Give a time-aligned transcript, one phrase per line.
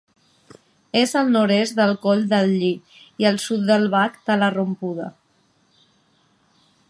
[1.01, 2.71] És al nord-est del Coll de Lli
[3.23, 5.11] i al sud del Bac de la Rompuda.